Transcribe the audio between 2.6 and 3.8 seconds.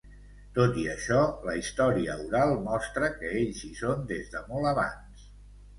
mostra que ells hi